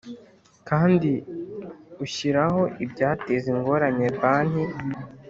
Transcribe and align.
Kandi 0.69 1.11
ushyiraho 2.05 2.61
ibyateza 2.83 3.47
ingorane 3.53 4.05
banki 4.19 4.63